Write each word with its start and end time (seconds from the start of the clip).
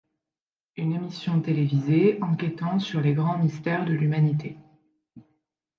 Une 0.77 0.93
émission 0.93 1.39
télévisée 1.43 2.17
enquêtant 2.23 2.79
sur 2.79 3.01
les 3.01 3.13
grands 3.13 3.37
mystères 3.37 3.85
de 3.85 3.93
l'humanité. 3.93 4.57